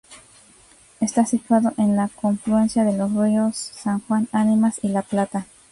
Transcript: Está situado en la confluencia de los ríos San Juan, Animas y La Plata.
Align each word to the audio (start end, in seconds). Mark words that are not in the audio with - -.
Está 0.99 1.27
situado 1.27 1.73
en 1.77 1.95
la 1.95 2.07
confluencia 2.07 2.83
de 2.83 2.97
los 2.97 3.13
ríos 3.13 3.55
San 3.55 3.99
Juan, 4.07 4.27
Animas 4.31 4.79
y 4.81 4.87
La 4.87 5.03
Plata. 5.03 5.45